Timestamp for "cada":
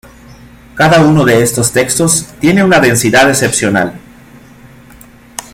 0.73-0.99